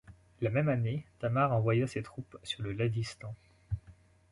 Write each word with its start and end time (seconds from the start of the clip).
La 0.41 0.49
même 0.49 0.67
année, 0.67 1.05
Tamar 1.19 1.53
envoya 1.53 1.85
ses 1.85 2.01
troupes 2.01 2.35
sur 2.41 2.63
le 2.63 2.71
Lazistan. 2.71 3.35